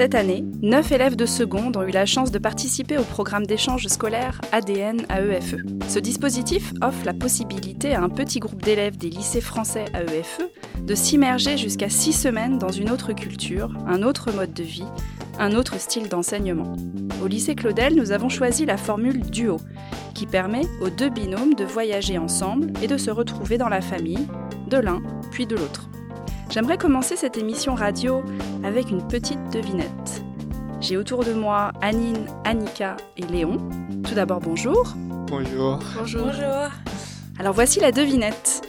Cette 0.00 0.14
année, 0.14 0.46
9 0.62 0.92
élèves 0.92 1.14
de 1.14 1.26
seconde 1.26 1.76
ont 1.76 1.82
eu 1.82 1.90
la 1.90 2.06
chance 2.06 2.30
de 2.30 2.38
participer 2.38 2.96
au 2.96 3.02
programme 3.02 3.44
d'échange 3.44 3.86
scolaire 3.88 4.40
ADN 4.50 5.02
AEFE. 5.10 5.56
Ce 5.88 5.98
dispositif 5.98 6.72
offre 6.80 7.04
la 7.04 7.12
possibilité 7.12 7.94
à 7.94 8.02
un 8.02 8.08
petit 8.08 8.38
groupe 8.38 8.62
d'élèves 8.62 8.96
des 8.96 9.10
lycées 9.10 9.42
français 9.42 9.84
AEFE 9.92 10.40
de 10.82 10.94
s'immerger 10.94 11.58
jusqu'à 11.58 11.90
6 11.90 12.14
semaines 12.14 12.58
dans 12.58 12.72
une 12.72 12.90
autre 12.90 13.12
culture, 13.12 13.76
un 13.86 14.02
autre 14.02 14.32
mode 14.32 14.54
de 14.54 14.62
vie, 14.62 14.88
un 15.40 15.54
autre 15.54 15.80
style 15.80 16.08
d'enseignement. 16.08 16.76
Au 17.24 17.26
lycée 17.26 17.54
Claudel, 17.54 17.96
nous 17.96 18.12
avons 18.12 18.28
choisi 18.28 18.66
la 18.66 18.76
formule 18.76 19.20
duo, 19.20 19.56
qui 20.14 20.26
permet 20.26 20.66
aux 20.82 20.90
deux 20.90 21.08
binômes 21.08 21.54
de 21.54 21.64
voyager 21.64 22.18
ensemble 22.18 22.72
et 22.82 22.86
de 22.86 22.98
se 22.98 23.10
retrouver 23.10 23.56
dans 23.56 23.70
la 23.70 23.80
famille, 23.80 24.28
de 24.68 24.76
l'un 24.76 25.02
puis 25.30 25.46
de 25.46 25.56
l'autre. 25.56 25.88
J'aimerais 26.50 26.76
commencer 26.76 27.16
cette 27.16 27.38
émission 27.38 27.74
radio 27.74 28.22
avec 28.64 28.90
une 28.90 29.06
petite 29.08 29.40
devinette. 29.50 30.22
J'ai 30.80 30.96
autour 30.96 31.24
de 31.24 31.32
moi 31.32 31.72
Anine, 31.80 32.26
Annika 32.44 32.96
et 33.16 33.22
Léon. 33.22 33.58
Tout 34.04 34.14
d'abord, 34.14 34.40
bonjour. 34.40 34.94
Bonjour. 35.26 35.78
Bonjour. 35.96 36.26
Bonjour. 36.26 36.70
Alors 37.38 37.54
voici 37.54 37.80
la 37.80 37.92
devinette. 37.92 38.62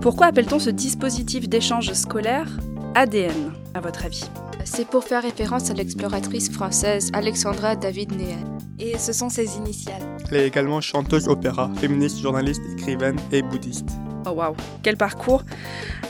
Pourquoi 0.00 0.26
appelle-t-on 0.26 0.58
ce 0.58 0.70
dispositif 0.70 1.48
d'échange 1.48 1.92
scolaire 1.92 2.48
ADN, 2.94 3.52
à 3.74 3.80
votre 3.80 4.04
avis? 4.04 4.28
C'est 4.70 4.86
pour 4.86 5.02
faire 5.02 5.22
référence 5.22 5.70
à 5.70 5.74
l'exploratrice 5.74 6.50
française 6.50 7.10
Alexandra 7.12 7.74
David 7.74 8.14
Néel. 8.14 8.38
Et 8.78 8.96
ce 8.98 9.12
sont 9.12 9.28
ses 9.28 9.56
initiales. 9.56 10.02
Elle 10.30 10.36
est 10.36 10.46
également 10.46 10.80
chanteuse 10.80 11.26
opéra, 11.26 11.70
féministe, 11.80 12.20
journaliste, 12.20 12.60
écrivaine 12.76 13.16
et 13.32 13.42
bouddhiste. 13.42 13.88
Oh 14.26 14.30
waouh, 14.30 14.54
quel 14.82 14.96
parcours 14.96 15.42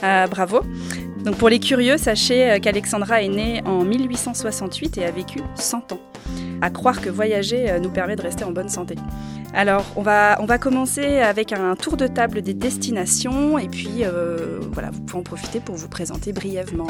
euh, 0.03 0.27
Bravo 0.27 0.61
donc 1.25 1.35
pour 1.35 1.49
les 1.49 1.59
curieux, 1.59 1.97
sachez 1.97 2.49
euh, 2.49 2.59
qu'Alexandra 2.59 3.21
est 3.21 3.27
née 3.27 3.61
en 3.65 3.83
1868 3.83 4.99
et 4.99 5.05
a 5.05 5.11
vécu 5.11 5.41
100 5.55 5.91
ans. 5.91 5.99
À 6.61 6.69
croire 6.69 7.01
que 7.01 7.09
voyager 7.09 7.69
euh, 7.69 7.79
nous 7.79 7.89
permet 7.89 8.15
de 8.15 8.21
rester 8.21 8.45
en 8.45 8.51
bonne 8.51 8.69
santé. 8.69 8.95
Alors, 9.53 9.83
on 9.97 10.01
va, 10.01 10.37
on 10.39 10.45
va 10.45 10.57
commencer 10.57 11.19
avec 11.19 11.51
un 11.51 11.75
tour 11.75 11.97
de 11.97 12.07
table 12.07 12.41
des 12.41 12.53
destinations 12.53 13.59
et 13.59 13.67
puis 13.67 14.03
euh, 14.03 14.59
voilà, 14.71 14.91
vous 14.91 15.01
pouvez 15.01 15.19
en 15.19 15.23
profiter 15.23 15.59
pour 15.59 15.75
vous 15.75 15.89
présenter 15.89 16.31
brièvement. 16.31 16.87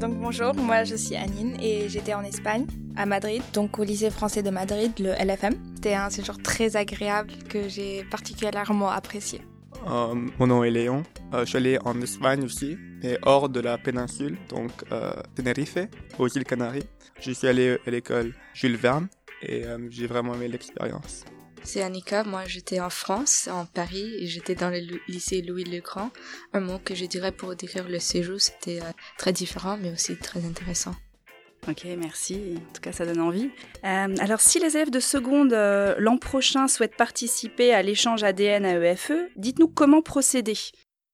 Donc 0.00 0.14
bonjour, 0.18 0.54
moi 0.54 0.84
je 0.84 0.96
suis 0.96 1.16
Anine 1.16 1.56
et 1.60 1.88
j'étais 1.88 2.14
en 2.14 2.22
Espagne, 2.22 2.66
à 2.96 3.06
Madrid, 3.06 3.42
donc 3.52 3.78
au 3.78 3.84
lycée 3.84 4.10
français 4.10 4.42
de 4.42 4.50
Madrid, 4.50 4.92
le 4.98 5.12
LFM. 5.12 5.54
C'était 5.76 5.94
un 5.94 6.10
séjour 6.10 6.38
très 6.38 6.76
agréable 6.76 7.32
que 7.48 7.68
j'ai 7.68 8.04
particulièrement 8.10 8.90
apprécié. 8.90 9.42
mon 9.86 10.46
nom 10.46 10.64
est 10.64 10.70
Léon, 10.70 11.02
je 11.32 11.44
suis 11.44 11.56
allé 11.58 11.78
en 11.84 12.00
Espagne 12.00 12.44
aussi, 12.44 12.76
et 13.02 13.18
hors 13.22 13.48
de 13.48 13.60
la 13.60 13.78
péninsule, 13.78 14.36
donc 14.48 14.70
euh, 14.92 15.12
Tenerife, 15.34 15.78
aux 16.18 16.28
îles 16.28 16.44
Canaries. 16.44 16.88
Je 17.20 17.32
suis 17.32 17.48
allé 17.48 17.78
à 17.86 17.90
l'école 17.90 18.32
Jules 18.54 18.76
Verne 18.76 19.08
et 19.42 19.64
euh, 19.66 19.78
j'ai 19.90 20.06
vraiment 20.06 20.34
aimé 20.34 20.48
l'expérience. 20.48 21.24
C'est 21.62 21.82
Annika, 21.82 22.24
moi 22.24 22.44
j'étais 22.46 22.80
en 22.80 22.90
France, 22.90 23.48
en 23.50 23.66
Paris, 23.66 24.14
et 24.18 24.26
j'étais 24.26 24.54
dans 24.54 24.70
le 24.70 24.80
lycée 25.08 25.42
Louis 25.42 25.64
le 25.64 25.80
Grand. 25.80 26.10
Un 26.52 26.60
mot 26.60 26.78
que 26.78 26.94
je 26.94 27.04
dirais 27.04 27.32
pour 27.32 27.54
décrire 27.54 27.88
le 27.88 27.98
séjour, 27.98 28.40
c'était 28.40 28.80
euh, 28.80 28.90
très 29.18 29.32
différent, 29.32 29.76
mais 29.80 29.92
aussi 29.92 30.16
très 30.16 30.44
intéressant. 30.44 30.94
Ok, 31.68 31.84
merci. 31.98 32.54
En 32.56 32.72
tout 32.72 32.80
cas, 32.80 32.92
ça 32.92 33.04
donne 33.04 33.20
envie. 33.20 33.50
alors, 33.82 34.40
si 34.40 34.58
les 34.58 34.76
élèves 34.76 34.90
de 34.90 35.00
seconde 35.00 35.52
l'an 35.52 36.16
prochain 36.16 36.68
souhaitent 36.68 36.96
participer 36.96 37.74
à 37.74 37.82
l'échange 37.82 38.22
ADN 38.22 38.64
à 38.64 38.74
EFE, 38.78 39.12
dites-nous 39.36 39.68
comment 39.68 40.00
procéder. 40.00 40.56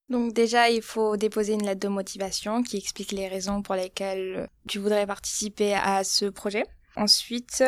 Donc 0.09 0.33
déjà, 0.33 0.71
il 0.71 0.83
faut 0.83 1.17
déposer 1.17 1.55
une 1.55 1.67
lettre 1.67 1.81
de 1.81 1.89
motivation 1.89 2.63
qui 2.63 2.77
explique 2.77 3.11
les 3.11 3.27
raisons 3.27 3.61
pour 3.63 3.75
lesquelles 3.75 4.49
tu 4.69 4.79
voudrais 4.79 5.07
participer 5.07 5.75
à 5.75 6.05
ce 6.05 6.27
projet. 6.27 6.63
Ensuite, 6.95 7.65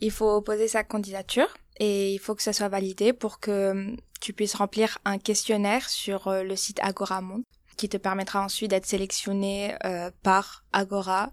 il 0.00 0.10
faut 0.10 0.42
poser 0.42 0.66
sa 0.66 0.82
candidature 0.82 1.54
et 1.78 2.12
il 2.12 2.18
faut 2.18 2.34
que 2.34 2.42
ça 2.42 2.52
soit 2.52 2.68
validé 2.68 3.12
pour 3.12 3.38
que 3.38 3.96
tu 4.20 4.32
puisses 4.32 4.54
remplir 4.54 4.98
un 5.04 5.18
questionnaire 5.18 5.88
sur 5.88 6.28
euh, 6.28 6.42
le 6.42 6.56
site 6.56 6.78
Agora 6.82 7.20
Monde 7.20 7.42
qui 7.76 7.88
te 7.88 7.98
permettra 7.98 8.42
ensuite 8.42 8.70
d'être 8.70 8.86
sélectionné 8.86 9.74
euh, 9.84 10.10
par 10.22 10.64
Agora 10.72 11.32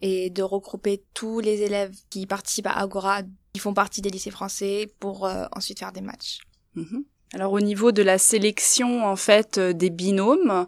et 0.00 0.30
de 0.30 0.42
regrouper 0.42 1.02
tous 1.14 1.40
les 1.40 1.62
élèves 1.62 1.94
qui 2.10 2.26
participent 2.26 2.68
à 2.68 2.78
Agora, 2.78 3.22
qui 3.52 3.60
font 3.60 3.74
partie 3.74 4.00
des 4.00 4.10
lycées 4.10 4.30
français 4.30 4.92
pour 5.00 5.26
euh, 5.26 5.46
ensuite 5.56 5.80
faire 5.80 5.92
des 5.92 6.00
matchs. 6.00 6.38
Mhm. 6.76 7.04
Alors 7.32 7.52
au 7.52 7.60
niveau 7.60 7.90
de 7.90 8.02
la 8.02 8.18
sélection 8.18 9.04
en 9.04 9.16
fait 9.16 9.58
des 9.58 9.90
binômes, 9.90 10.66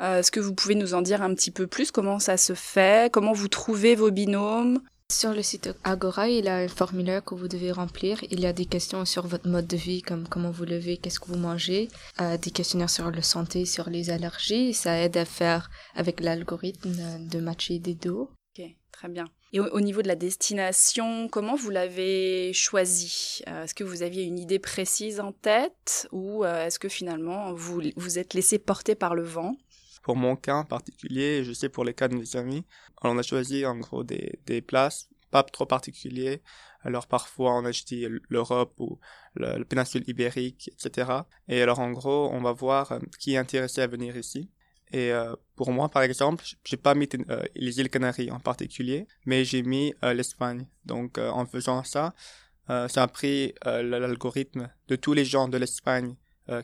est-ce 0.00 0.30
que 0.30 0.40
vous 0.40 0.54
pouvez 0.54 0.74
nous 0.74 0.94
en 0.94 1.02
dire 1.02 1.22
un 1.22 1.34
petit 1.34 1.50
peu 1.50 1.66
plus? 1.66 1.90
Comment 1.92 2.18
ça 2.18 2.36
se 2.36 2.54
fait? 2.54 3.12
Comment 3.12 3.32
vous 3.32 3.48
trouvez 3.48 3.94
vos 3.94 4.10
binômes? 4.10 4.80
Sur 5.10 5.32
le 5.32 5.42
site 5.42 5.70
Agora, 5.84 6.28
il 6.28 6.44
y 6.44 6.48
a 6.48 6.56
un 6.56 6.68
formulaire 6.68 7.24
que 7.24 7.34
vous 7.34 7.48
devez 7.48 7.72
remplir. 7.72 8.22
Il 8.30 8.40
y 8.40 8.46
a 8.46 8.52
des 8.52 8.66
questions 8.66 9.04
sur 9.04 9.26
votre 9.26 9.48
mode 9.48 9.66
de 9.66 9.76
vie, 9.76 10.02
comme 10.02 10.28
comment 10.28 10.50
vous 10.50 10.64
levez, 10.64 10.96
qu'est-ce 10.96 11.20
que 11.20 11.28
vous 11.28 11.38
mangez, 11.38 11.88
euh, 12.20 12.36
des 12.36 12.50
questionnaires 12.50 12.90
sur 12.90 13.10
la 13.10 13.22
santé, 13.22 13.66
sur 13.66 13.90
les 13.90 14.10
allergies. 14.10 14.74
Ça 14.74 14.98
aide 14.98 15.16
à 15.16 15.24
faire 15.24 15.70
avec 15.94 16.20
l'algorithme 16.20 16.94
de 17.28 17.40
matcher 17.40 17.78
des 17.78 17.94
dos. 17.94 18.30
Ok, 18.58 18.64
très 18.92 19.08
bien. 19.08 19.24
Et 19.52 19.58
au, 19.58 19.80
niveau 19.80 20.00
de 20.00 20.08
la 20.08 20.14
destination, 20.14 21.28
comment 21.28 21.56
vous 21.56 21.70
l'avez 21.70 22.52
choisi? 22.52 23.42
Euh, 23.48 23.64
Est-ce 23.64 23.74
que 23.74 23.82
vous 23.82 24.02
aviez 24.02 24.22
une 24.22 24.38
idée 24.38 24.60
précise 24.60 25.18
en 25.18 25.32
tête 25.32 26.08
ou 26.12 26.44
euh, 26.44 26.66
est-ce 26.66 26.78
que 26.78 26.88
finalement 26.88 27.52
vous 27.52 27.82
vous 27.96 28.18
êtes 28.20 28.34
laissé 28.34 28.58
porter 28.58 28.94
par 28.94 29.16
le 29.16 29.24
vent? 29.24 29.56
Pour 30.02 30.16
mon 30.16 30.36
cas 30.36 30.56
en 30.56 30.64
particulier, 30.64 31.44
je 31.44 31.52
sais 31.52 31.68
pour 31.68 31.84
les 31.84 31.94
cas 31.94 32.08
de 32.08 32.16
mes 32.16 32.36
amis, 32.36 32.64
on 33.02 33.18
a 33.18 33.22
choisi 33.22 33.66
en 33.66 33.76
gros 33.76 34.04
des, 34.04 34.40
des 34.46 34.62
places 34.62 35.08
pas 35.30 35.42
trop 35.44 35.66
particuliers. 35.66 36.42
Alors 36.82 37.06
parfois 37.06 37.54
on 37.54 37.64
a 37.64 37.72
choisi 37.72 38.06
l'Europe 38.28 38.74
ou 38.78 38.98
le, 39.34 39.62
péninsule 39.64 40.04
ibérique, 40.08 40.70
etc. 40.72 41.10
Et 41.48 41.62
alors 41.62 41.78
en 41.78 41.92
gros, 41.92 42.30
on 42.32 42.40
va 42.40 42.52
voir 42.52 42.92
euh, 42.92 42.98
qui 43.18 43.34
est 43.34 43.36
intéressé 43.36 43.80
à 43.82 43.86
venir 43.86 44.16
ici. 44.16 44.50
Et 44.92 45.12
euh, 45.12 45.34
pour 45.56 45.72
moi, 45.72 45.88
par 45.88 46.02
exemple, 46.02 46.44
j'ai 46.64 46.76
pas 46.76 46.94
mis 46.94 47.08
euh, 47.28 47.42
les 47.54 47.78
îles 47.80 47.90
Canaries 47.90 48.30
en 48.30 48.40
particulier, 48.40 49.06
mais 49.24 49.44
j'ai 49.44 49.62
mis 49.62 49.94
euh, 50.04 50.12
l'Espagne. 50.14 50.66
Donc, 50.84 51.18
en 51.18 51.46
faisant 51.46 51.84
ça, 51.84 52.14
ça 52.68 53.02
a 53.02 53.08
pris 53.08 53.52
l'algorithme 53.64 54.70
de 54.86 54.94
tous 54.94 55.12
les 55.12 55.24
gens 55.24 55.48
de 55.48 55.58
l'Espagne 55.58 56.14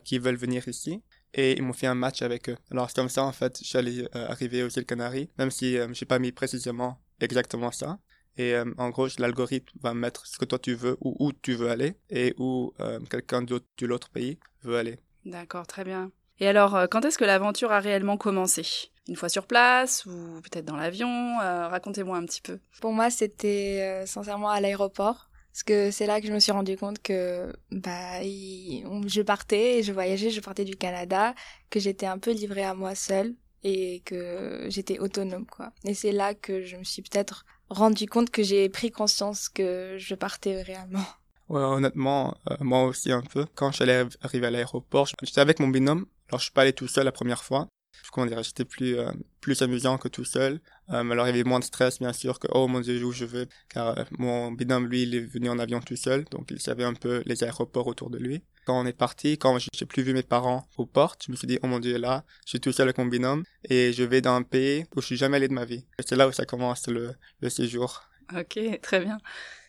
qui 0.05 0.19
veulent 0.19 0.37
venir 0.37 0.65
ici 0.69 1.03
et 1.33 1.53
ils 1.53 1.63
m'ont 1.63 1.73
fait 1.73 1.87
un 1.87 1.95
match 1.95 2.21
avec 2.21 2.49
eux. 2.49 2.57
Alors 2.71 2.89
c'est 2.89 2.95
comme 2.95 3.09
ça 3.09 3.23
en 3.23 3.31
fait, 3.31 3.59
j'allais 3.63 4.07
arriver 4.13 4.63
aux 4.63 4.69
îles 4.69 4.85
Canaries, 4.85 5.29
même 5.37 5.51
si 5.51 5.77
j'ai 5.93 6.05
pas 6.05 6.19
mis 6.19 6.31
précisément 6.31 6.99
exactement 7.19 7.71
ça. 7.71 7.99
Et 8.37 8.55
en 8.77 8.89
gros, 8.89 9.07
l'algorithme 9.17 9.77
va 9.81 9.93
mettre 9.93 10.27
ce 10.27 10.37
que 10.37 10.45
toi 10.45 10.59
tu 10.59 10.75
veux 10.75 10.97
ou 11.01 11.15
où 11.19 11.31
tu 11.33 11.55
veux 11.55 11.69
aller 11.69 11.95
et 12.09 12.35
où 12.37 12.73
quelqu'un 13.09 13.41
d'autre 13.41 13.65
de 13.77 13.87
l'autre 13.87 14.09
pays 14.09 14.39
veut 14.63 14.77
aller. 14.77 14.99
D'accord, 15.25 15.67
très 15.67 15.83
bien. 15.83 16.11
Et 16.39 16.47
alors, 16.47 16.75
euh, 16.75 16.87
quand 16.87 17.03
est-ce 17.03 17.17
que 17.17 17.25
l'aventure 17.25 17.71
a 17.71 17.79
réellement 17.79 18.17
commencé? 18.17 18.63
Une 19.07 19.15
fois 19.15 19.29
sur 19.29 19.47
place 19.47 20.05
ou 20.05 20.41
peut-être 20.43 20.65
dans 20.65 20.75
l'avion? 20.75 21.39
Euh, 21.41 21.67
Racontez-moi 21.67 22.17
un 22.17 22.25
petit 22.25 22.41
peu. 22.41 22.59
Pour 22.81 22.93
moi, 22.93 23.09
c'était 23.09 23.81
euh, 23.81 24.05
sincèrement 24.05 24.49
à 24.49 24.61
l'aéroport. 24.61 25.29
Parce 25.57 25.63
que 25.63 25.89
c'est 25.89 26.05
là 26.05 26.21
que 26.21 26.27
je 26.27 26.33
me 26.33 26.39
suis 26.39 26.51
rendu 26.51 26.77
compte 26.77 27.01
que 27.01 27.51
bah, 27.71 28.21
je 28.21 29.21
partais 29.23 29.81
je 29.81 29.91
voyageais, 29.91 30.29
je 30.29 30.39
partais 30.39 30.65
du 30.65 30.75
Canada, 30.75 31.33
que 31.71 31.79
j'étais 31.79 32.05
un 32.05 32.19
peu 32.19 32.29
livrée 32.29 32.63
à 32.63 32.75
moi 32.75 32.93
seule 32.93 33.33
et 33.63 34.03
que 34.05 34.67
j'étais 34.69 34.99
autonome 34.99 35.47
quoi. 35.47 35.71
Et 35.83 35.95
c'est 35.95 36.11
là 36.11 36.35
que 36.35 36.61
je 36.61 36.77
me 36.77 36.83
suis 36.83 37.01
peut-être 37.01 37.43
rendu 37.71 38.05
compte 38.05 38.29
que 38.29 38.43
j'ai 38.43 38.69
pris 38.69 38.91
conscience 38.91 39.49
que 39.49 39.95
je 39.97 40.13
partais 40.13 40.61
réellement. 40.61 41.07
Ouais, 41.49 41.61
honnêtement, 41.61 42.35
moi 42.59 42.83
aussi 42.83 43.11
un 43.11 43.23
peu. 43.23 43.47
Quand 43.55 43.71
je 43.71 43.83
suis 43.83 44.17
arrivé 44.21 44.45
à 44.45 44.51
l'aéroport, 44.51 45.07
j'étais 45.23 45.41
avec 45.41 45.59
mon 45.59 45.69
binôme 45.69 46.05
alors 46.29 46.39
je 46.39 46.45
suis 46.45 46.53
pas 46.53 46.61
allé 46.61 46.73
tout 46.73 46.87
seul 46.87 47.05
la 47.05 47.11
première 47.11 47.43
fois. 47.43 47.67
Comment 48.11 48.27
dire, 48.27 48.43
c'était 48.45 48.65
plus 48.65 48.97
euh, 48.97 49.11
plus 49.41 49.61
amusant 49.61 49.97
que 49.97 50.07
tout 50.07 50.25
seul. 50.25 50.59
Euh, 50.89 51.09
alors 51.11 51.27
il 51.27 51.31
y 51.31 51.33
avait 51.33 51.43
moins 51.43 51.59
de 51.59 51.63
stress 51.63 51.99
bien 51.99 52.13
sûr 52.13 52.39
que 52.39 52.47
oh 52.51 52.67
mon 52.67 52.79
dieu 52.79 53.03
où 53.03 53.11
je 53.11 53.25
veux 53.25 53.47
car 53.69 53.97
euh, 53.97 54.03
mon 54.17 54.51
binôme 54.51 54.87
lui 54.87 55.03
il 55.03 55.15
est 55.15 55.19
venu 55.19 55.49
en 55.49 55.59
avion 55.59 55.81
tout 55.81 55.97
seul 55.97 56.23
donc 56.31 56.47
il 56.49 56.61
savait 56.61 56.85
un 56.85 56.93
peu 56.93 57.23
les 57.25 57.43
aéroports 57.43 57.87
autour 57.87 58.09
de 58.09 58.17
lui. 58.17 58.41
Quand 58.65 58.79
on 58.81 58.85
est 58.85 58.93
parti, 58.93 59.37
quand 59.37 59.57
j'ai 59.59 59.85
plus 59.85 60.03
vu 60.03 60.13
mes 60.13 60.23
parents 60.23 60.67
aux 60.77 60.85
portes, 60.85 61.23
je 61.25 61.31
me 61.31 61.37
suis 61.37 61.47
dit 61.47 61.59
oh 61.63 61.67
mon 61.67 61.79
dieu 61.79 61.97
là, 61.97 62.23
je 62.45 62.51
suis 62.51 62.59
tout 62.59 62.71
seul 62.71 62.87
avec 62.87 62.97
mon 62.97 63.05
binôme 63.05 63.43
et 63.69 63.93
je 63.93 64.03
vais 64.03 64.21
dans 64.21 64.35
un 64.35 64.43
pays 64.43 64.85
où 64.95 65.01
je 65.01 65.07
suis 65.07 65.17
jamais 65.17 65.37
allé 65.37 65.47
de 65.47 65.53
ma 65.53 65.65
vie. 65.65 65.85
C'est 66.05 66.15
là 66.15 66.27
où 66.27 66.31
ça 66.31 66.45
commence 66.45 66.87
le, 66.87 67.13
le 67.41 67.49
séjour. 67.49 68.03
Ok, 68.35 68.59
très 68.81 68.99
bien. 68.99 69.19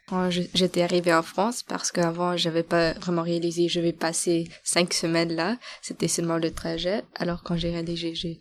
Quand 0.09 0.31
j'étais 0.31 0.83
arrivée 0.83 1.13
en 1.13 1.23
France, 1.23 1.63
parce 1.63 1.93
qu'avant, 1.93 2.37
j'avais 2.37 2.63
pas 2.63 2.95
vraiment 2.95 3.23
réalisé, 3.23 3.69
je 3.69 3.81
vais 3.81 3.93
passer 3.93 4.49
cinq 4.65 4.95
semaines 4.95 5.35
là. 5.35 5.59
C'était 5.83 6.09
seulement 6.09 6.39
le 6.39 6.51
trajet. 6.51 7.03
Alors, 7.17 7.43
quand 7.43 7.57
j'ai 7.57 7.71
réalisé, 7.71 8.15
j'ai 8.15 8.41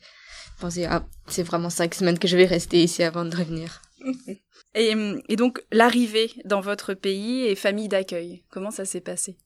pensé, 0.60 0.86
ah, 0.86 1.06
c'est 1.28 1.44
vraiment 1.44 1.70
cinq 1.70 1.94
semaines 1.94 2.20
que 2.20 2.28
je 2.28 2.38
vais 2.38 2.46
rester 2.46 2.84
ici 2.84 3.04
avant 3.04 3.26
de 3.26 3.36
revenir. 3.36 3.82
et, 4.76 4.94
et 5.28 5.36
donc 5.36 5.62
l'arrivée 5.72 6.32
dans 6.46 6.62
votre 6.62 6.94
pays 6.94 7.46
et 7.46 7.56
famille 7.56 7.90
d'accueil, 7.90 8.44
comment 8.50 8.72
ça 8.72 8.86
s'est 8.86 9.02
passé? 9.02 9.38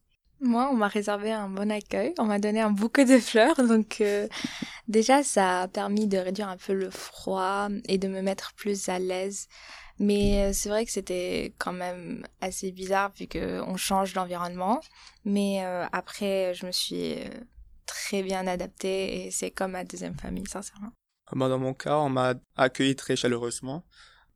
Moi, 0.44 0.70
on 0.72 0.76
m'a 0.76 0.88
réservé 0.88 1.32
un 1.32 1.48
bon 1.48 1.72
accueil. 1.72 2.16
On 2.18 2.26
m'a 2.26 2.40
donné 2.40 2.62
un 2.62 2.72
bouquet 2.72 3.06
de 3.06 3.20
fleurs. 3.20 3.56
Donc, 3.68 4.02
euh, 4.02 4.28
déjà, 4.88 5.22
ça 5.22 5.62
a 5.62 5.68
permis 5.68 6.08
de 6.08 6.18
réduire 6.18 6.50
un 6.50 6.58
peu 6.58 6.74
le 6.74 6.90
froid 6.90 7.70
et 7.88 8.00
de 8.00 8.08
me 8.08 8.22
mettre 8.22 8.54
plus 8.54 8.90
à 8.90 8.98
l'aise. 8.98 9.48
Mais 10.02 10.50
euh, 10.50 10.52
c'est 10.52 10.70
vrai 10.70 10.84
que 10.84 10.92
c'était 10.92 11.54
quand 11.60 11.74
même 11.74 12.26
assez 12.42 12.72
bizarre 12.72 13.12
vu 13.18 13.28
qu'on 13.28 13.78
change 13.78 14.14
d'environnement. 14.14 14.82
Mais 15.26 15.64
euh, 15.64 15.86
après, 15.92 16.56
je 16.56 16.66
me 16.66 16.72
suis 16.72 17.18
très 17.86 18.24
bien 18.24 18.48
adaptée 18.48 19.28
et 19.28 19.32
c'est 19.32 19.52
comme 19.52 19.72
ma 19.72 19.84
deuxième 19.84 20.18
famille, 20.18 20.48
sincèrement. 20.48 20.92
Dans 21.32 21.60
mon 21.60 21.76
cas, 21.76 21.98
on 21.98 22.10
m'a 22.10 22.34
accueilli 22.56 22.96
très 22.96 23.16
chaleureusement. 23.16 23.86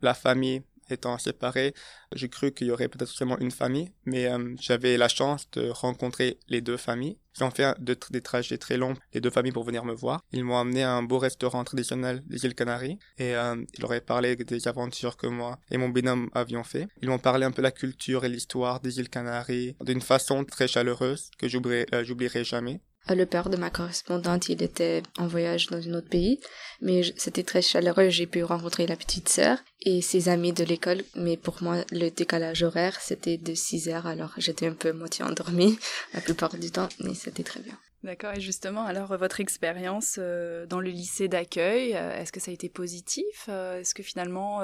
La 0.01 0.13
famille 0.13 0.61
étant 0.89 1.17
séparés, 1.17 1.73
j'ai 2.13 2.29
cru 2.29 2.51
qu'il 2.51 2.67
y 2.67 2.71
aurait 2.71 2.87
peut-être 2.87 3.09
seulement 3.09 3.37
une 3.39 3.51
famille, 3.51 3.91
mais 4.05 4.27
euh, 4.27 4.55
j'avais 4.59 4.97
la 4.97 5.07
chance 5.07 5.49
de 5.51 5.69
rencontrer 5.69 6.39
les 6.47 6.61
deux 6.61 6.77
familles. 6.77 7.17
Ils 7.37 7.43
ont 7.43 7.51
fait 7.51 7.75
des 7.81 8.21
trajets 8.21 8.57
très 8.57 8.77
longs, 8.77 8.93
les 9.13 9.19
deux 9.19 9.29
familles, 9.29 9.51
pour 9.51 9.65
venir 9.65 9.83
me 9.83 9.93
voir. 9.93 10.21
Ils 10.31 10.43
m'ont 10.45 10.57
amené 10.57 10.83
à 10.83 10.93
un 10.93 11.03
beau 11.03 11.19
restaurant 11.19 11.63
traditionnel 11.63 12.23
des 12.27 12.45
îles 12.45 12.55
Canaries 12.55 12.97
et 13.17 13.35
euh, 13.35 13.55
ils 13.73 13.81
leur 13.81 14.01
parlé 14.03 14.35
des 14.35 14.67
aventures 14.67 15.17
que 15.17 15.27
moi 15.27 15.59
et 15.69 15.77
mon 15.77 15.89
binôme 15.89 16.29
avions 16.33 16.63
fait. 16.63 16.87
Ils 17.01 17.09
m'ont 17.09 17.19
parlé 17.19 17.45
un 17.45 17.51
peu 17.51 17.61
de 17.61 17.63
la 17.63 17.71
culture 17.71 18.23
et 18.23 18.29
l'histoire 18.29 18.79
des 18.79 18.99
îles 18.99 19.09
Canaries 19.09 19.75
d'une 19.81 20.01
façon 20.01 20.45
très 20.45 20.67
chaleureuse 20.67 21.29
que 21.37 21.47
j'oublierai, 21.47 21.87
euh, 21.93 22.03
j'oublierai 22.03 22.43
jamais. 22.43 22.81
Le 23.07 23.25
père 23.25 23.49
de 23.49 23.57
ma 23.57 23.69
correspondante, 23.69 24.49
il 24.49 24.63
était 24.63 25.03
en 25.17 25.27
voyage 25.27 25.67
dans 25.67 25.77
un 25.77 25.93
autre 25.93 26.09
pays, 26.09 26.39
mais 26.81 27.01
c'était 27.17 27.43
très 27.43 27.61
chaleureux. 27.61 28.09
J'ai 28.09 28.25
pu 28.25 28.43
rencontrer 28.43 28.87
la 28.87 28.95
petite 28.95 29.29
sœur 29.29 29.59
et 29.81 30.01
ses 30.01 30.27
amis 30.27 30.53
de 30.53 30.63
l'école, 30.63 31.03
mais 31.15 31.37
pour 31.37 31.61
moi, 31.61 31.77
le 31.91 32.09
décalage 32.09 32.63
horaire, 32.63 32.99
c'était 32.99 33.37
de 33.37 33.53
6 33.53 33.89
heures, 33.89 34.07
alors 34.07 34.33
j'étais 34.37 34.67
un 34.67 34.73
peu 34.73 34.91
moitié 34.91 35.23
endormie 35.23 35.77
la 36.13 36.21
plupart 36.21 36.57
du 36.57 36.71
temps, 36.71 36.89
mais 36.99 37.13
c'était 37.13 37.43
très 37.43 37.59
bien. 37.59 37.77
D'accord, 38.05 38.33
et 38.35 38.39
justement, 38.39 38.85
alors 38.85 39.17
votre 39.17 39.39
expérience 39.39 40.17
euh, 40.19 40.67
dans 40.67 40.79
le 40.79 40.91
lycée 40.91 41.27
d'accueil, 41.27 41.95
euh, 41.95 42.15
est-ce 42.15 42.31
que 42.31 42.39
ça 42.39 42.51
a 42.51 42.53
été 42.53 42.69
positif 42.69 43.47
euh, 43.49 43.79
Est-ce 43.79 43.95
que 43.95 44.03
finalement, 44.03 44.59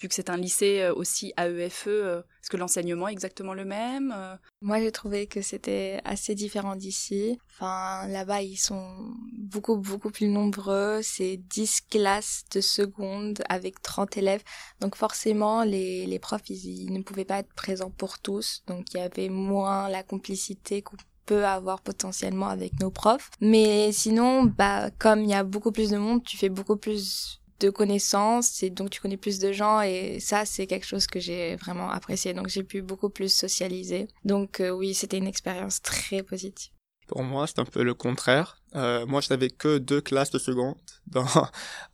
vu 0.00 0.06
que 0.06 0.14
c'est 0.14 0.30
un 0.30 0.36
lycée 0.36 0.88
aussi 0.94 1.32
AEFE, 1.36 1.88
e, 1.88 2.24
est-ce 2.40 2.50
que 2.50 2.56
l'enseignement 2.56 3.08
est 3.08 3.12
exactement 3.12 3.52
le 3.52 3.64
même 3.64 4.14
Moi, 4.60 4.78
j'ai 4.78 4.92
trouvé 4.92 5.26
que 5.26 5.42
c'était 5.42 6.00
assez 6.04 6.36
différent 6.36 6.76
d'ici. 6.76 7.40
Enfin, 7.50 8.06
là-bas, 8.06 8.42
ils 8.42 8.56
sont 8.56 9.12
beaucoup, 9.32 9.76
beaucoup 9.76 10.10
plus 10.10 10.28
nombreux. 10.28 11.00
C'est 11.02 11.36
10 11.36 11.80
classes 11.90 12.44
de 12.52 12.60
seconde 12.60 13.42
avec 13.48 13.82
30 13.82 14.16
élèves. 14.18 14.44
Donc 14.78 14.94
forcément, 14.94 15.64
les, 15.64 16.06
les 16.06 16.18
profs, 16.20 16.48
ils, 16.48 16.84
ils 16.84 16.92
ne 16.92 17.02
pouvaient 17.02 17.24
pas 17.24 17.40
être 17.40 17.52
présents 17.54 17.90
pour 17.90 18.20
tous. 18.20 18.62
Donc 18.68 18.94
il 18.94 18.98
y 18.98 19.00
avait 19.00 19.30
moins 19.30 19.88
la 19.88 20.04
complicité 20.04 20.80
peut 21.28 21.44
avoir 21.44 21.82
potentiellement 21.82 22.48
avec 22.48 22.80
nos 22.80 22.90
profs. 22.90 23.30
Mais 23.40 23.92
sinon, 23.92 24.44
bah, 24.44 24.90
comme 24.98 25.20
il 25.20 25.30
y 25.30 25.34
a 25.34 25.44
beaucoup 25.44 25.72
plus 25.72 25.90
de 25.90 25.98
monde, 25.98 26.24
tu 26.24 26.38
fais 26.38 26.48
beaucoup 26.48 26.78
plus 26.78 27.38
de 27.60 27.70
connaissances 27.70 28.62
et 28.62 28.70
donc 28.70 28.90
tu 28.90 29.00
connais 29.00 29.16
plus 29.16 29.38
de 29.38 29.52
gens 29.52 29.80
et 29.80 30.20
ça 30.20 30.44
c'est 30.44 30.66
quelque 30.66 30.86
chose 30.86 31.06
que 31.06 31.20
j'ai 31.20 31.56
vraiment 31.56 31.90
apprécié. 31.90 32.32
Donc 32.32 32.48
j'ai 32.48 32.62
pu 32.62 32.82
beaucoup 32.82 33.10
plus 33.10 33.32
socialiser. 33.32 34.08
Donc 34.24 34.60
euh, 34.60 34.70
oui 34.70 34.94
c'était 34.94 35.18
une 35.18 35.26
expérience 35.26 35.82
très 35.82 36.22
positive. 36.22 36.72
Pour 37.08 37.22
moi 37.24 37.46
c'est 37.46 37.58
un 37.58 37.64
peu 37.64 37.82
le 37.82 37.94
contraire. 37.94 38.62
Euh, 38.76 39.06
moi 39.06 39.20
je 39.20 39.28
n'avais 39.30 39.50
que 39.50 39.78
deux 39.78 40.00
classes 40.00 40.30
de 40.30 40.38
seconde 40.38 40.76
dans 41.08 41.26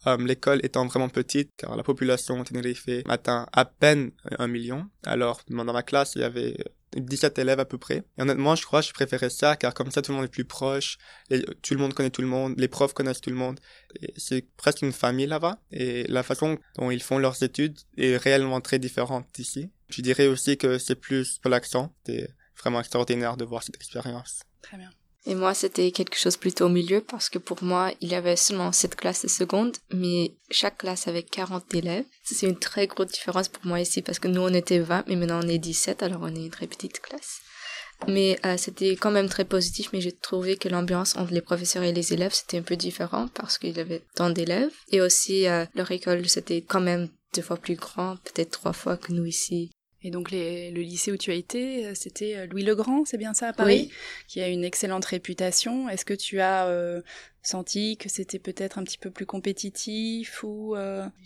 euh, 0.06 0.16
l'école 0.18 0.60
étant 0.62 0.86
vraiment 0.86 1.08
petite 1.08 1.50
car 1.56 1.76
la 1.76 1.82
population 1.82 2.44
Tenerife 2.44 2.86
atteint 3.08 3.46
à 3.52 3.64
peine 3.64 4.10
un 4.38 4.48
million. 4.48 4.86
Alors 5.06 5.40
dans 5.48 5.64
ma 5.64 5.82
classe 5.82 6.12
il 6.14 6.20
y 6.20 6.24
avait 6.24 6.56
17 6.94 7.38
élèves 7.38 7.60
à 7.60 7.64
peu 7.64 7.78
près. 7.78 8.04
Et 8.18 8.22
honnêtement, 8.22 8.54
je 8.54 8.64
crois 8.64 8.80
que 8.80 8.88
je 8.88 8.92
préférais 8.92 9.30
ça, 9.30 9.56
car 9.56 9.74
comme 9.74 9.90
ça, 9.90 10.02
tout 10.02 10.12
le 10.12 10.16
monde 10.16 10.26
est 10.26 10.28
plus 10.28 10.44
proche, 10.44 10.98
et 11.30 11.42
tout 11.62 11.74
le 11.74 11.80
monde 11.80 11.94
connaît 11.94 12.10
tout 12.10 12.22
le 12.22 12.28
monde, 12.28 12.54
les 12.58 12.68
profs 12.68 12.92
connaissent 12.92 13.20
tout 13.20 13.30
le 13.30 13.36
monde. 13.36 13.60
C'est 14.16 14.46
presque 14.56 14.82
une 14.82 14.92
famille 14.92 15.26
là-bas, 15.26 15.58
et 15.70 16.04
la 16.08 16.22
façon 16.22 16.58
dont 16.78 16.90
ils 16.90 17.02
font 17.02 17.18
leurs 17.18 17.42
études 17.42 17.78
est 17.96 18.16
réellement 18.16 18.60
très 18.60 18.78
différente 18.78 19.26
d'ici. 19.34 19.70
Je 19.88 20.02
dirais 20.02 20.26
aussi 20.26 20.56
que 20.56 20.78
c'est 20.78 20.94
plus 20.94 21.40
relaxant, 21.44 21.94
c'est 22.06 22.28
vraiment 22.58 22.80
extraordinaire 22.80 23.36
de 23.36 23.44
voir 23.44 23.62
cette 23.62 23.76
expérience. 23.76 24.40
Très 24.62 24.76
bien. 24.76 24.90
Et 25.26 25.34
moi, 25.34 25.54
c'était 25.54 25.90
quelque 25.90 26.18
chose 26.18 26.36
plutôt 26.36 26.66
au 26.66 26.68
milieu 26.68 27.00
parce 27.00 27.30
que 27.30 27.38
pour 27.38 27.62
moi, 27.62 27.92
il 28.00 28.10
y 28.10 28.14
avait 28.14 28.36
seulement 28.36 28.72
cette 28.72 28.94
classe 28.94 29.22
de 29.22 29.28
seconde, 29.28 29.76
mais 29.92 30.34
chaque 30.50 30.78
classe 30.78 31.08
avait 31.08 31.22
40 31.22 31.74
élèves. 31.74 32.04
C'est 32.24 32.46
une 32.46 32.58
très 32.58 32.86
grosse 32.86 33.12
différence 33.12 33.48
pour 33.48 33.64
moi 33.64 33.80
ici 33.80 34.02
parce 34.02 34.18
que 34.18 34.28
nous, 34.28 34.42
on 34.42 34.52
était 34.52 34.80
20, 34.80 35.04
mais 35.08 35.16
maintenant 35.16 35.40
on 35.42 35.48
est 35.48 35.58
17, 35.58 36.02
alors 36.02 36.20
on 36.22 36.34
est 36.34 36.44
une 36.44 36.50
très 36.50 36.66
petite 36.66 37.00
classe. 37.00 37.40
Mais 38.06 38.38
euh, 38.44 38.56
c'était 38.58 38.96
quand 38.96 39.10
même 39.10 39.28
très 39.28 39.44
positif, 39.44 39.90
mais 39.92 40.00
j'ai 40.00 40.12
trouvé 40.12 40.56
que 40.56 40.68
l'ambiance 40.68 41.16
entre 41.16 41.32
les 41.32 41.40
professeurs 41.40 41.84
et 41.84 41.92
les 41.92 42.12
élèves, 42.12 42.34
c'était 42.34 42.58
un 42.58 42.62
peu 42.62 42.76
différent 42.76 43.28
parce 43.28 43.56
qu'il 43.56 43.76
y 43.76 43.80
avait 43.80 44.02
tant 44.14 44.30
d'élèves. 44.30 44.72
Et 44.90 45.00
aussi, 45.00 45.46
euh, 45.46 45.64
leur 45.74 45.90
école, 45.90 46.28
c'était 46.28 46.60
quand 46.60 46.80
même 46.80 47.08
deux 47.34 47.42
fois 47.42 47.56
plus 47.56 47.76
grand, 47.76 48.16
peut-être 48.16 48.50
trois 48.50 48.72
fois 48.72 48.96
que 48.96 49.12
nous 49.12 49.24
ici. 49.24 49.70
Et 50.04 50.10
donc 50.10 50.30
le 50.30 50.82
lycée 50.82 51.10
où 51.10 51.16
tu 51.16 51.30
as 51.30 51.34
été, 51.34 51.86
euh, 51.86 51.92
c'était 51.94 52.36
euh, 52.36 52.46
Louis 52.46 52.62
le 52.62 52.74
Grand, 52.74 53.06
c'est 53.06 53.16
bien 53.16 53.32
ça 53.32 53.48
à 53.48 53.52
Paris, 53.54 53.90
qui 54.28 54.42
a 54.42 54.48
une 54.48 54.62
excellente 54.62 55.06
réputation. 55.06 55.88
Est-ce 55.88 56.04
que 56.04 56.12
tu 56.12 56.40
as 56.40 56.66
euh, 56.66 57.00
senti 57.42 57.96
que 57.96 58.10
c'était 58.10 58.38
peut-être 58.38 58.78
un 58.78 58.84
petit 58.84 58.98
peu 58.98 59.10
plus 59.10 59.24
compétitif 59.24 60.44
ou 60.44 60.76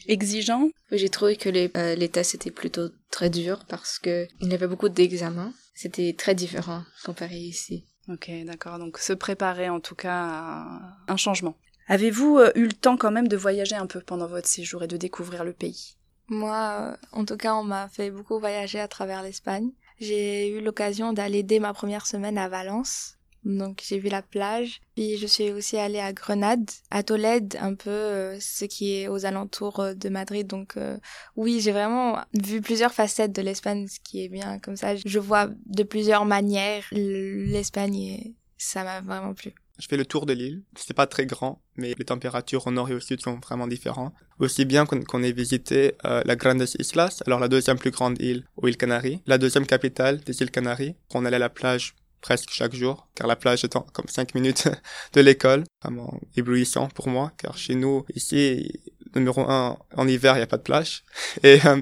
exigeant? 0.07 0.71
J'ai 0.93 1.09
trouvé 1.09 1.35
que 1.37 2.07
tests 2.07 2.37
étaient 2.37 2.53
plutôt 2.53 2.89
très 3.11 3.31
durs 3.31 3.65
parce 3.69 3.99
que 3.99 4.29
il 4.41 4.49
y 4.49 4.55
avait 4.55 4.69
beaucoup 4.69 4.89
d'examens. 4.89 5.53
C'était 5.75 6.15
très 6.17 6.37
différent 6.37 6.85
comparé 7.05 7.37
ici. 7.37 7.85
Ok, 8.09 8.31
d'accord. 8.47 8.79
Donc 8.79 8.99
se 8.99 9.13
préparer 9.13 9.69
en 9.69 9.81
tout 9.81 9.97
cas 9.97 10.15
à 10.15 10.97
un 11.09 11.17
changement. 11.17 11.57
Avez-vous 11.89 12.41
eu 12.55 12.67
le 12.67 12.73
temps 12.73 12.97
quand 12.97 13.11
même 13.11 13.29
de 13.29 13.37
voyager 13.37 13.75
un 13.75 13.87
peu 13.87 14.01
pendant 14.01 14.29
votre 14.29 14.47
séjour 14.47 14.85
et 14.85 14.87
de 14.87 14.97
découvrir 14.97 15.43
le 15.43 15.53
pays? 15.53 15.98
Moi, 16.29 16.97
en 17.13 17.25
tout 17.25 17.37
cas, 17.37 17.55
on 17.55 17.65
m'a 17.65 17.89
fait 17.89 18.11
beaucoup 18.11 18.39
voyager 18.39 18.81
à 18.81 18.89
travers 18.89 19.23
l'Espagne. 19.23 19.71
J'ai 20.01 20.49
eu 20.49 20.61
l'occasion 20.61 21.13
d'aller 21.13 21.43
dès 21.43 21.59
ma 21.59 21.73
première 21.73 22.07
semaine 22.07 22.39
à 22.39 22.49
Valence. 22.49 23.19
Donc 23.45 23.83
j'ai 23.85 23.99
vu 23.99 24.09
la 24.09 24.23
plage. 24.23 24.81
Puis 24.95 25.17
je 25.17 25.27
suis 25.27 25.53
aussi 25.53 25.77
allée 25.77 26.01
à 26.01 26.13
Grenade, 26.13 26.71
à 26.91 27.03
Tolède, 27.03 27.57
un 27.61 27.75
peu 27.75 27.91
euh, 27.91 28.39
ce 28.41 28.65
qui 28.65 28.95
est 28.95 29.09
aux 29.09 29.25
alentours 29.27 29.81
euh, 29.81 29.95
de 29.95 30.09
Madrid. 30.09 30.47
Donc 30.47 30.77
euh, 30.77 30.99
oui, 31.37 31.61
j'ai 31.61 31.73
vraiment 31.73 32.19
vu 32.35 32.61
plusieurs 32.61 32.93
facettes 32.93 33.33
de 33.33 33.43
l'Espagne, 33.43 33.87
ce 33.89 34.01
qui 34.01 34.25
est 34.25 34.29
bien 34.29 34.59
comme 34.59 34.77
ça. 34.77 34.97
Je 34.97 35.19
vois 35.19 35.49
de 35.67 35.83
plusieurs 35.83 36.25
manières 36.25 36.85
l'Espagne 36.93 37.97
et 37.97 38.35
ça 38.57 38.85
m'a 38.85 39.01
vraiment 39.01 39.35
plu. 39.35 39.55
Je 39.79 39.87
fais 39.87 39.97
le 39.97 40.05
tour 40.05 40.27
de 40.27 40.33
l'île. 40.33 40.63
C'est 40.77 40.95
pas 40.95 41.07
très 41.07 41.27
grand, 41.27 41.63
mais 41.77 41.95
les 41.99 42.05
températures 42.05 42.67
au 42.67 42.71
nord 42.71 42.91
et 42.91 42.95
au 42.95 43.01
sud 43.01 43.21
sont 43.21 43.37
vraiment 43.37 43.67
différentes. 43.67 44.13
Aussi 44.39 44.65
bien 44.65 44.87
qu'on 44.87 45.23
ait 45.23 45.33
visité 45.33 45.95
euh, 46.05 46.23
la 46.25 46.37
Grandes 46.37 46.67
Islas, 46.79 47.23
alors 47.27 47.41
la 47.41 47.49
deuxième 47.49 47.79
plus 47.79 47.91
grande 47.91 48.21
île 48.21 48.45
aux 48.57 48.67
îles 48.67 48.77
Canaries, 48.77 49.23
la 49.27 49.39
deuxième 49.39 49.67
capitale 49.67 50.19
des 50.21 50.41
îles 50.43 50.51
Canaries. 50.51 50.97
On 51.15 51.25
allait 51.25 51.37
à 51.37 51.41
la 51.41 51.49
plage 51.49 51.95
presque 52.21 52.51
chaque 52.51 52.75
jour, 52.75 53.09
car 53.15 53.27
la 53.27 53.37
plage 53.37 53.65
est 53.65 53.73
comme 53.73 54.09
cinq 54.09 54.35
minutes 54.35 54.69
de 55.13 55.21
l'école. 55.21 55.65
Vraiment 55.83 56.21
éblouissant 56.37 56.89
pour 56.89 57.09
moi, 57.09 57.33
car 57.37 57.57
chez 57.57 57.75
nous, 57.75 58.05
ici, 58.15 58.73
numéro 59.15 59.49
un, 59.49 59.79
en 59.97 60.09
hiver, 60.09 60.35
il 60.35 60.39
n'y 60.39 60.43
a 60.43 60.47
pas 60.47 60.57
de 60.57 60.63
plage. 60.63 61.05
Et, 61.43 61.61
euh, 61.65 61.81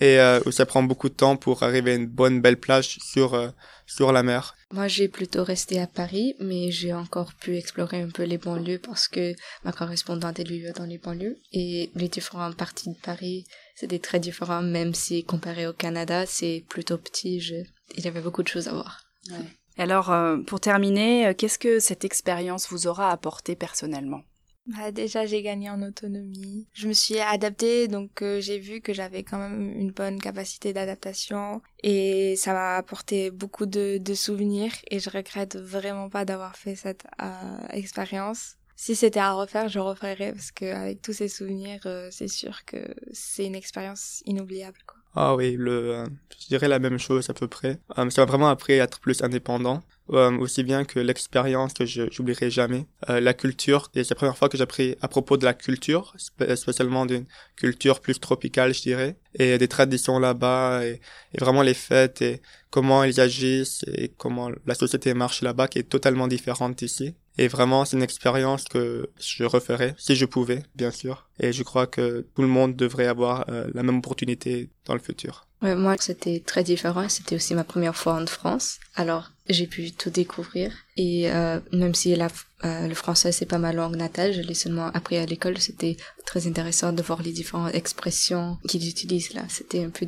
et 0.00 0.20
euh, 0.20 0.40
ça 0.50 0.66
prend 0.66 0.82
beaucoup 0.82 1.08
de 1.08 1.14
temps 1.14 1.36
pour 1.36 1.62
arriver 1.62 1.92
à 1.92 1.94
une 1.94 2.06
bonne, 2.06 2.40
belle 2.40 2.58
plage 2.58 2.98
sur, 3.00 3.34
euh, 3.34 3.48
sur 3.90 4.12
la 4.12 4.22
mer. 4.22 4.54
Moi, 4.72 4.86
j'ai 4.86 5.08
plutôt 5.08 5.42
resté 5.42 5.80
à 5.80 5.86
Paris, 5.86 6.34
mais 6.38 6.70
j'ai 6.70 6.94
encore 6.94 7.34
pu 7.34 7.56
explorer 7.56 8.00
un 8.00 8.08
peu 8.08 8.22
les 8.22 8.38
banlieues 8.38 8.78
parce 8.78 9.08
que 9.08 9.34
ma 9.64 9.72
correspondante 9.72 10.38
est 10.38 10.72
dans 10.76 10.84
les 10.84 10.98
banlieues. 10.98 11.38
Et 11.52 11.90
les 11.96 12.08
différentes 12.08 12.56
parties 12.56 12.90
de 12.90 12.98
Paris, 13.02 13.46
c'était 13.74 13.98
très 13.98 14.20
différent, 14.20 14.62
même 14.62 14.94
si 14.94 15.24
comparé 15.24 15.66
au 15.66 15.72
Canada, 15.72 16.24
c'est 16.24 16.64
plutôt 16.68 16.98
petit. 16.98 17.40
Je... 17.40 17.56
Il 17.96 18.04
y 18.04 18.08
avait 18.08 18.20
beaucoup 18.20 18.44
de 18.44 18.48
choses 18.48 18.68
à 18.68 18.72
voir. 18.72 19.02
Ouais. 19.28 19.36
Alors, 19.76 20.14
pour 20.46 20.60
terminer, 20.60 21.34
qu'est-ce 21.36 21.58
que 21.58 21.80
cette 21.80 22.04
expérience 22.04 22.68
vous 22.70 22.86
aura 22.86 23.10
apporté 23.10 23.56
personnellement? 23.56 24.22
Bah, 24.66 24.92
déjà, 24.92 25.26
j'ai 25.26 25.42
gagné 25.42 25.68
en 25.70 25.82
autonomie. 25.82 26.68
Je 26.72 26.86
me 26.86 26.92
suis 26.92 27.18
adaptée, 27.18 27.88
donc 27.88 28.22
euh, 28.22 28.40
j'ai 28.40 28.58
vu 28.58 28.80
que 28.80 28.92
j'avais 28.92 29.24
quand 29.24 29.38
même 29.38 29.72
une 29.76 29.90
bonne 29.90 30.20
capacité 30.20 30.72
d'adaptation 30.72 31.60
et 31.82 32.36
ça 32.36 32.52
m'a 32.52 32.76
apporté 32.76 33.30
beaucoup 33.30 33.66
de, 33.66 33.98
de, 33.98 34.14
souvenirs 34.14 34.72
et 34.90 35.00
je 35.00 35.10
regrette 35.10 35.56
vraiment 35.56 36.08
pas 36.08 36.24
d'avoir 36.24 36.56
fait 36.56 36.76
cette 36.76 37.04
euh, 37.20 37.68
expérience. 37.70 38.56
Si 38.76 38.94
c'était 38.94 39.20
à 39.20 39.32
refaire, 39.32 39.68
je 39.68 39.78
referais 39.78 40.32
parce 40.32 40.52
que 40.52 40.66
avec 40.66 41.02
tous 41.02 41.14
ces 41.14 41.28
souvenirs, 41.28 41.80
euh, 41.86 42.08
c'est 42.10 42.28
sûr 42.28 42.64
que 42.64 42.94
c'est 43.12 43.46
une 43.46 43.54
expérience 43.56 44.22
inoubliable. 44.24 44.78
Quoi. 44.86 44.99
Ah 45.14 45.34
oui, 45.34 45.56
le, 45.58 45.72
euh, 45.72 46.06
je 46.40 46.46
dirais 46.46 46.68
la 46.68 46.78
même 46.78 46.98
chose 46.98 47.30
à 47.30 47.34
peu 47.34 47.48
près. 47.48 47.80
Euh, 47.98 48.08
ça 48.10 48.22
m'a 48.22 48.26
vraiment 48.26 48.48
appris 48.48 48.80
à 48.80 48.84
être 48.84 49.00
plus 49.00 49.22
indépendant. 49.22 49.82
Euh, 50.12 50.36
aussi 50.38 50.64
bien 50.64 50.84
que 50.84 50.98
l'expérience 50.98 51.72
que 51.72 51.86
j'oublierai 51.86 52.50
jamais. 52.50 52.84
La 53.06 53.32
culture, 53.32 53.90
et 53.94 54.02
c'est 54.02 54.10
la 54.10 54.16
première 54.16 54.36
fois 54.36 54.48
que 54.48 54.56
j'ai 54.56 54.64
appris 54.64 54.96
à 55.00 55.06
propos 55.06 55.36
de 55.36 55.44
la 55.44 55.54
culture, 55.54 56.14
spécialement 56.18 57.06
d'une 57.06 57.26
culture 57.54 58.00
plus 58.00 58.18
tropicale, 58.18 58.74
je 58.74 58.82
dirais, 58.82 59.16
et 59.34 59.56
des 59.56 59.68
traditions 59.68 60.18
là-bas, 60.18 60.84
et, 60.84 61.00
vraiment 61.38 61.62
les 61.62 61.74
fêtes, 61.74 62.22
et 62.22 62.42
comment 62.70 63.04
ils 63.04 63.20
agissent, 63.20 63.84
et 63.86 64.08
comment 64.08 64.50
la 64.66 64.74
société 64.74 65.14
marche 65.14 65.42
là-bas, 65.42 65.68
qui 65.68 65.78
est 65.78 65.88
totalement 65.88 66.26
différente 66.26 66.82
ici. 66.82 67.14
Et 67.40 67.48
vraiment, 67.48 67.86
c'est 67.86 67.96
une 67.96 68.02
expérience 68.02 68.64
que 68.64 69.08
je 69.18 69.44
referais, 69.44 69.94
si 69.96 70.14
je 70.14 70.26
pouvais, 70.26 70.62
bien 70.74 70.90
sûr. 70.90 71.26
Et 71.38 71.54
je 71.54 71.62
crois 71.62 71.86
que 71.86 72.26
tout 72.34 72.42
le 72.42 72.48
monde 72.48 72.76
devrait 72.76 73.06
avoir 73.06 73.48
euh, 73.48 73.66
la 73.72 73.82
même 73.82 73.96
opportunité 73.96 74.68
dans 74.84 74.92
le 74.92 75.00
futur. 75.00 75.46
Ouais, 75.62 75.74
moi, 75.74 75.96
c'était 75.98 76.40
très 76.40 76.64
différent. 76.64 77.08
C'était 77.08 77.36
aussi 77.36 77.54
ma 77.54 77.64
première 77.64 77.96
fois 77.96 78.20
en 78.20 78.26
France. 78.26 78.78
Alors, 78.94 79.32
j'ai 79.48 79.66
pu 79.66 79.90
tout 79.90 80.10
découvrir. 80.10 80.70
Et 80.98 81.30
euh, 81.30 81.60
même 81.72 81.94
si 81.94 82.14
la, 82.14 82.28
euh, 82.66 82.86
le 82.86 82.94
français, 82.94 83.32
c'est 83.32 83.46
pas 83.46 83.56
ma 83.56 83.72
langue 83.72 83.96
natale, 83.96 84.34
je 84.34 84.42
l'ai 84.42 84.52
seulement 84.52 84.88
appris 84.88 85.16
à 85.16 85.24
l'école. 85.24 85.56
C'était 85.56 85.96
très 86.26 86.46
intéressant 86.46 86.92
de 86.92 87.00
voir 87.02 87.22
les 87.22 87.32
différentes 87.32 87.74
expressions 87.74 88.58
qu'ils 88.68 88.86
utilisent 88.86 89.32
là. 89.32 89.44
C'était 89.48 89.82
un 89.82 89.90
peu 89.90 90.06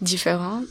différent. 0.00 0.62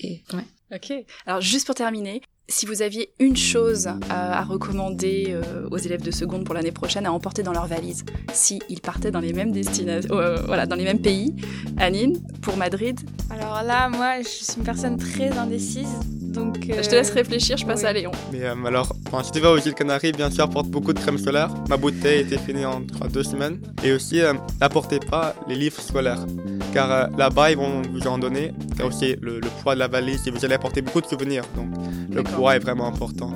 Et, 0.00 0.20
ouais. 0.34 0.76
Ok. 0.76 0.92
Alors, 1.24 1.40
juste 1.40 1.64
pour 1.64 1.74
terminer, 1.74 2.20
si 2.48 2.64
vous 2.64 2.80
aviez 2.80 3.10
une 3.20 3.36
chose 3.36 3.88
à, 4.08 4.42
recommander 4.42 5.26
euh, 5.28 5.68
aux 5.70 5.76
élèves 5.76 6.02
de 6.02 6.10
seconde 6.10 6.44
pour 6.44 6.54
l'année 6.54 6.72
prochaine 6.72 7.04
à 7.04 7.12
emporter 7.12 7.42
dans 7.42 7.52
leur 7.52 7.66
valise, 7.66 8.04
si 8.32 8.60
ils 8.70 8.80
partaient 8.80 9.10
dans 9.10 9.20
les 9.20 9.34
mêmes 9.34 9.52
destinations, 9.52 10.16
euh, 10.16 10.66
dans 10.66 10.76
les 10.76 10.84
mêmes 10.84 11.00
pays, 11.00 11.34
Anine, 11.76 12.18
pour 12.40 12.56
Madrid? 12.56 12.98
Alors 13.30 13.62
là, 13.62 13.90
moi, 13.90 14.22
je 14.22 14.28
suis 14.28 14.56
une 14.56 14.64
personne 14.64 14.96
très 14.96 15.36
indécise, 15.36 15.88
donc. 16.28 16.58
Je 16.68 16.88
te 16.88 16.94
laisse 16.94 17.10
réfléchir, 17.10 17.56
je 17.56 17.66
passe 17.66 17.84
à 17.84 17.92
Léon. 17.92 18.12
Mais 18.32 18.44
euh, 18.44 18.54
alors, 18.64 18.94
si 19.24 19.32
tu 19.32 19.40
vas 19.40 19.52
aux 19.52 19.58
îles 19.58 19.74
Canaries, 19.74 20.12
bien 20.12 20.30
sûr, 20.30 20.48
porte 20.48 20.68
beaucoup 20.68 20.92
de 20.92 21.00
crème 21.00 21.18
solaire. 21.18 21.50
Ma 21.68 21.76
bouteille 21.76 22.20
était 22.20 22.38
finie 22.38 22.64
en 22.64 22.80
deux 23.12 23.22
semaines. 23.22 23.60
Et 23.82 23.92
aussi, 23.92 24.20
n'apportez 24.60 25.00
pas 25.00 25.34
les 25.48 25.54
livres 25.54 25.80
scolaires, 25.80 26.24
car 26.72 27.10
là-bas, 27.16 27.50
ils 27.50 27.56
vont 27.56 27.82
vous 27.92 28.06
en 28.06 28.18
donner. 28.18 28.52
Car 28.76 28.86
aussi 28.86 29.16
le, 29.20 29.40
poids 29.62 29.74
de 29.74 29.80
la 29.80 29.88
valise, 29.88 30.26
et 30.26 30.30
vous 30.30 30.44
allez 30.44 30.54
apporter 30.54 30.82
beaucoup 30.82 31.00
de 31.00 31.06
souvenirs, 31.06 31.44
donc 31.56 31.68
le 32.10 32.22
est 32.54 32.58
vraiment 32.58 32.86
important. 32.86 33.32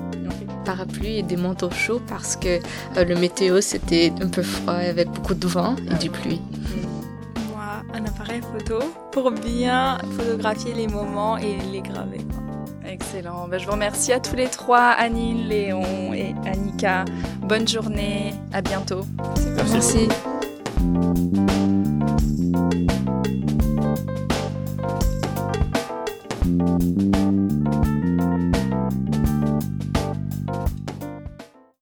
Parapluie 0.64 1.18
et 1.18 1.22
des 1.22 1.36
manteaux 1.36 1.70
chauds 1.70 2.00
parce 2.08 2.36
que 2.36 2.60
euh, 2.96 3.04
le 3.04 3.16
météo 3.16 3.60
c'était 3.60 4.12
un 4.20 4.28
peu 4.28 4.42
froid 4.42 4.74
avec 4.74 5.08
beaucoup 5.10 5.34
de 5.34 5.46
vent 5.46 5.74
et 5.90 5.98
du 5.98 6.08
pluie. 6.08 6.40
Moi, 7.50 7.82
un 7.94 8.04
appareil 8.04 8.40
photo 8.40 8.78
pour 9.10 9.30
bien 9.32 9.98
photographier 10.16 10.72
les 10.74 10.86
moments 10.86 11.36
et 11.36 11.56
les 11.72 11.80
graver. 11.80 12.20
Excellent. 12.92 13.48
Ben, 13.48 13.58
je 13.58 13.64
vous 13.64 13.72
remercie 13.72 14.12
à 14.12 14.20
tous 14.20 14.36
les 14.36 14.48
trois, 14.48 14.90
Annie, 14.90 15.32
Léon 15.48 16.12
et 16.12 16.34
Annika. 16.46 17.06
Bonne 17.40 17.66
journée, 17.66 18.34
à 18.52 18.60
bientôt. 18.60 19.06
Merci. 19.56 20.08